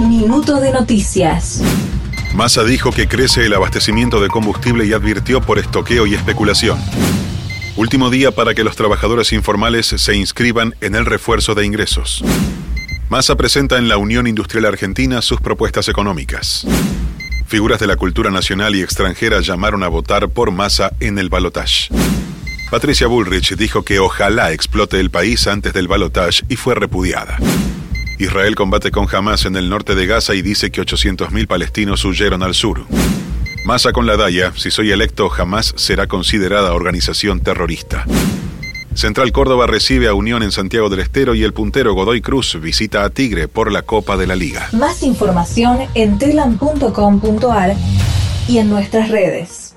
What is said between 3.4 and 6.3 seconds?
el abastecimiento de combustible y advirtió por estoqueo y